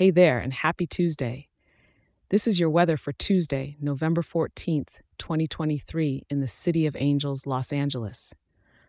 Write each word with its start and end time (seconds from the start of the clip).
Hey 0.00 0.10
there, 0.10 0.38
and 0.38 0.54
happy 0.54 0.86
Tuesday. 0.86 1.48
This 2.30 2.46
is 2.46 2.58
your 2.58 2.70
weather 2.70 2.96
for 2.96 3.12
Tuesday, 3.12 3.76
November 3.78 4.22
14th, 4.22 4.88
2023, 5.18 6.24
in 6.30 6.40
the 6.40 6.46
City 6.46 6.86
of 6.86 6.96
Angels, 6.98 7.46
Los 7.46 7.70
Angeles. 7.70 8.32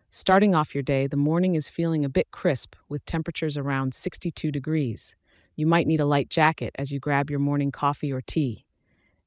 Starting 0.08 0.54
off 0.54 0.74
your 0.74 0.82
day, 0.82 1.06
the 1.06 1.18
morning 1.18 1.54
is 1.54 1.68
feeling 1.68 2.02
a 2.02 2.08
bit 2.08 2.30
crisp 2.30 2.76
with 2.88 3.04
temperatures 3.04 3.58
around 3.58 3.92
62 3.92 4.50
degrees. 4.50 5.14
You 5.54 5.66
might 5.66 5.86
need 5.86 6.00
a 6.00 6.06
light 6.06 6.30
jacket 6.30 6.74
as 6.78 6.92
you 6.92 6.98
grab 6.98 7.28
your 7.28 7.40
morning 7.40 7.72
coffee 7.72 8.10
or 8.10 8.22
tea. 8.22 8.64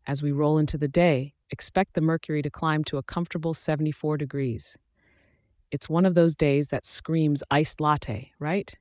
As 0.08 0.24
we 0.24 0.32
roll 0.32 0.58
into 0.58 0.80
the 0.80 0.88
day, 0.88 1.36
expect 1.52 1.94
the 1.94 2.02
mercury 2.02 2.42
to 2.42 2.50
climb 2.50 2.84
to 2.86 2.98
a 2.98 3.04
comfortable 3.04 3.54
74 3.54 4.18
degrees. 4.18 4.76
It's 5.70 5.88
one 5.88 6.08
of 6.08 6.16
those 6.16 6.36
days 6.36 6.70
that 6.70 6.84
screams 6.84 7.44
iced 7.52 7.80
latte, 7.80 8.32
right? 8.40 8.76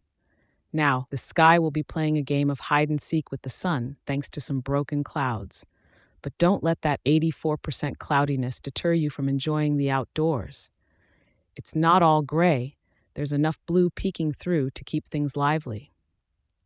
Now, 0.74 1.06
the 1.10 1.16
sky 1.16 1.60
will 1.60 1.70
be 1.70 1.84
playing 1.84 2.18
a 2.18 2.22
game 2.22 2.50
of 2.50 2.58
hide 2.58 2.90
and 2.90 3.00
seek 3.00 3.30
with 3.30 3.42
the 3.42 3.48
sun 3.48 3.96
thanks 4.06 4.28
to 4.30 4.40
some 4.40 4.58
broken 4.58 5.04
clouds. 5.04 5.64
But 6.20 6.36
don't 6.36 6.64
let 6.64 6.82
that 6.82 7.00
84% 7.04 7.98
cloudiness 7.98 8.58
deter 8.58 8.92
you 8.92 9.08
from 9.08 9.28
enjoying 9.28 9.76
the 9.76 9.92
outdoors. 9.92 10.70
It's 11.54 11.76
not 11.76 12.02
all 12.02 12.22
gray, 12.22 12.76
there's 13.14 13.32
enough 13.32 13.60
blue 13.66 13.88
peeking 13.88 14.32
through 14.32 14.70
to 14.70 14.82
keep 14.82 15.06
things 15.06 15.36
lively. 15.36 15.92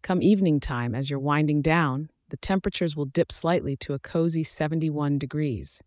Come 0.01 0.23
evening 0.23 0.59
time, 0.59 0.95
as 0.95 1.11
you're 1.11 1.19
winding 1.19 1.61
down, 1.61 2.09
the 2.31 2.39
temperatures 2.39 2.97
will 2.97 3.05
dip 3.05 3.31
slightly 3.31 3.77
to 3.77 3.93
a 3.93 3.99
cozy 3.99 4.43
71 4.43 5.19
degrees. 5.19 5.83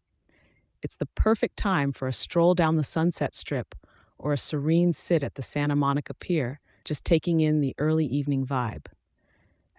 It's 0.84 0.98
the 0.98 1.08
perfect 1.08 1.58
time 1.58 1.92
for 1.92 2.08
a 2.08 2.14
stroll 2.14 2.54
down 2.54 2.76
the 2.76 2.84
Sunset 2.84 3.34
Strip 3.34 3.74
or 4.20 4.32
a 4.32 4.38
serene 4.38 4.94
sit 4.94 5.24
at 5.24 5.34
the 5.34 5.42
Santa 5.42 5.76
Monica 5.76 6.14
Pier 6.14 6.60
just 6.86 7.06
taking 7.06 7.40
in 7.40 7.62
the 7.62 7.76
early 7.78 8.06
evening 8.06 8.46
vibe. 8.46 8.88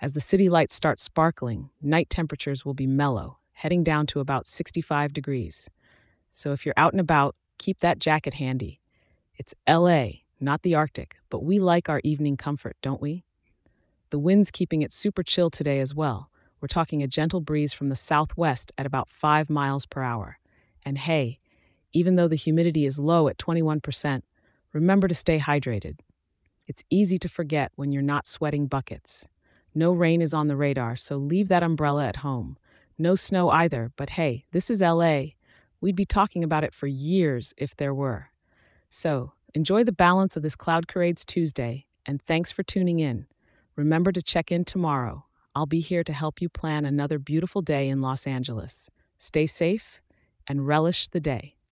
As 0.00 0.14
the 0.14 0.20
city 0.20 0.48
lights 0.48 0.74
start 0.74 0.98
sparkling, 0.98 1.70
night 1.80 2.10
temperatures 2.10 2.64
will 2.64 2.74
be 2.74 2.86
mellow, 2.86 3.38
heading 3.52 3.84
down 3.84 4.06
to 4.06 4.20
about 4.20 4.46
65 4.46 5.12
degrees. 5.12 5.70
So 6.30 6.52
if 6.52 6.66
you're 6.66 6.74
out 6.76 6.92
and 6.92 7.00
about, 7.00 7.36
keep 7.58 7.78
that 7.78 7.98
jacket 7.98 8.34
handy. 8.34 8.80
It's 9.36 9.54
LA, 9.68 10.08
not 10.40 10.62
the 10.62 10.74
Arctic, 10.74 11.16
but 11.30 11.44
we 11.44 11.58
like 11.60 11.88
our 11.88 12.00
evening 12.02 12.36
comfort, 12.36 12.76
don't 12.82 13.00
we? 13.00 13.24
The 14.10 14.18
wind's 14.18 14.50
keeping 14.50 14.82
it 14.82 14.92
super 14.92 15.22
chill 15.22 15.50
today 15.50 15.78
as 15.78 15.94
well. 15.94 16.30
We're 16.60 16.68
talking 16.68 17.02
a 17.02 17.08
gentle 17.08 17.40
breeze 17.40 17.72
from 17.72 17.88
the 17.88 17.96
southwest 17.96 18.72
at 18.76 18.86
about 18.86 19.08
5 19.08 19.48
miles 19.48 19.86
per 19.86 20.02
hour. 20.02 20.38
And 20.84 20.98
hey, 20.98 21.38
even 21.92 22.16
though 22.16 22.28
the 22.28 22.36
humidity 22.36 22.86
is 22.86 22.98
low 22.98 23.28
at 23.28 23.38
21%, 23.38 24.22
remember 24.72 25.08
to 25.08 25.14
stay 25.14 25.38
hydrated. 25.38 26.00
It's 26.66 26.84
easy 26.90 27.18
to 27.18 27.28
forget 27.28 27.72
when 27.76 27.92
you're 27.92 28.02
not 28.02 28.26
sweating 28.26 28.66
buckets. 28.66 29.26
No 29.74 29.92
rain 29.92 30.20
is 30.20 30.34
on 30.34 30.48
the 30.48 30.56
radar, 30.56 30.96
so 30.96 31.16
leave 31.16 31.48
that 31.48 31.62
umbrella 31.62 32.06
at 32.06 32.16
home. 32.16 32.58
No 32.98 33.14
snow 33.14 33.50
either, 33.50 33.90
but 33.96 34.10
hey, 34.10 34.44
this 34.52 34.70
is 34.70 34.80
LA. 34.80 35.22
We'd 35.80 35.96
be 35.96 36.04
talking 36.04 36.44
about 36.44 36.62
it 36.62 36.74
for 36.74 36.86
years 36.86 37.54
if 37.56 37.74
there 37.76 37.94
were. 37.94 38.28
So, 38.90 39.32
enjoy 39.54 39.82
the 39.84 39.92
balance 39.92 40.36
of 40.36 40.42
this 40.42 40.54
Cloud 40.54 40.86
Parades 40.86 41.24
Tuesday, 41.24 41.86
and 42.06 42.20
thanks 42.20 42.52
for 42.52 42.62
tuning 42.62 43.00
in. 43.00 43.26
Remember 43.74 44.12
to 44.12 44.22
check 44.22 44.52
in 44.52 44.64
tomorrow. 44.64 45.24
I'll 45.54 45.66
be 45.66 45.80
here 45.80 46.04
to 46.04 46.12
help 46.12 46.40
you 46.40 46.48
plan 46.48 46.84
another 46.84 47.18
beautiful 47.18 47.62
day 47.62 47.88
in 47.88 48.00
Los 48.00 48.26
Angeles. 48.26 48.90
Stay 49.18 49.46
safe 49.46 50.00
and 50.46 50.66
relish 50.66 51.08
the 51.08 51.20
day. 51.20 51.56